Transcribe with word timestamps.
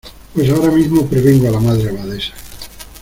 pues 0.33 0.49
ahora 0.49 0.71
mismo 0.71 1.05
prevengo 1.05 1.47
a 1.47 1.51
la 1.51 1.59
Madre 1.59 1.89
Abadesa. 1.91 2.33